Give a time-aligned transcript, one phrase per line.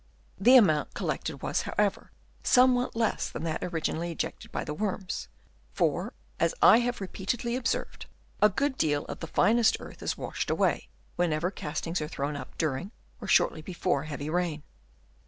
[0.39, 2.09] The amount collected was, however,
[2.41, 5.27] somewhat less than that originally ejected by the worms;
[5.73, 8.07] for, as I have repeatedly observed,
[8.41, 12.57] a good deal of the finest earth is washed away, whenever castings are thrown up
[12.57, 12.91] during
[13.21, 14.63] or shortly before heavy rain.